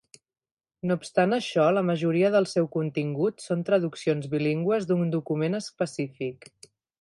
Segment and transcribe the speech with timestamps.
[0.91, 6.51] No obstant això, la majoria del seu contingut són traduccions bilingües d'un document específic.